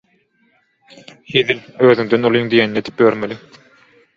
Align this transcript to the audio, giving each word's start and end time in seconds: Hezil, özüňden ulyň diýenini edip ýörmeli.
Hezil, 1.35 1.61
özüňden 1.91 2.25
ulyň 2.31 2.51
diýenini 2.55 2.83
edip 2.85 3.05
ýörmeli. 3.05 3.39